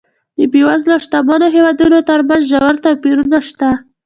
[0.37, 3.69] د بېوزلو او شتمنو هېوادونو ترمنځ ژور توپیرونه شته.